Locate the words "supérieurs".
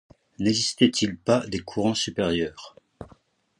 1.93-2.75